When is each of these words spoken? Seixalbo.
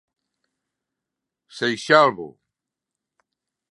Seixalbo. 1.57 2.27